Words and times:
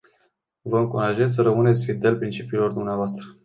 Vă 0.61 0.77
încurajez 0.79 1.33
să 1.33 1.41
rămâneți 1.41 1.83
fidel 1.83 2.17
principiilor 2.17 2.71
dvs. 2.71 3.11